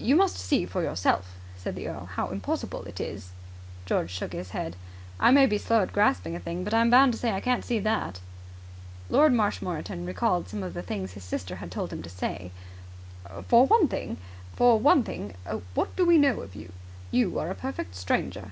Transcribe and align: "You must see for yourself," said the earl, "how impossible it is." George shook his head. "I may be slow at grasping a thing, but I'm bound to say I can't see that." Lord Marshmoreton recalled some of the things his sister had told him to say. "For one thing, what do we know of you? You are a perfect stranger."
"You 0.00 0.16
must 0.16 0.36
see 0.36 0.66
for 0.66 0.82
yourself," 0.82 1.36
said 1.56 1.76
the 1.76 1.86
earl, 1.86 2.06
"how 2.06 2.30
impossible 2.30 2.82
it 2.86 3.00
is." 3.00 3.30
George 3.86 4.10
shook 4.10 4.32
his 4.32 4.50
head. 4.50 4.74
"I 5.20 5.30
may 5.30 5.46
be 5.46 5.58
slow 5.58 5.80
at 5.82 5.92
grasping 5.92 6.34
a 6.34 6.40
thing, 6.40 6.64
but 6.64 6.74
I'm 6.74 6.90
bound 6.90 7.12
to 7.12 7.18
say 7.20 7.30
I 7.30 7.38
can't 7.40 7.64
see 7.64 7.78
that." 7.78 8.18
Lord 9.08 9.32
Marshmoreton 9.32 10.06
recalled 10.06 10.48
some 10.48 10.64
of 10.64 10.74
the 10.74 10.82
things 10.82 11.12
his 11.12 11.22
sister 11.22 11.54
had 11.54 11.70
told 11.70 11.92
him 11.92 12.02
to 12.02 12.10
say. 12.10 12.50
"For 13.46 13.64
one 13.64 13.86
thing, 13.86 14.16
what 14.58 15.94
do 15.94 16.04
we 16.04 16.18
know 16.18 16.40
of 16.40 16.56
you? 16.56 16.72
You 17.12 17.38
are 17.38 17.48
a 17.48 17.54
perfect 17.54 17.94
stranger." 17.94 18.50